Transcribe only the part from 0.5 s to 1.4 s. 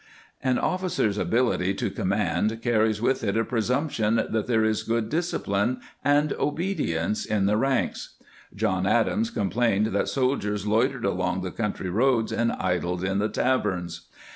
officer's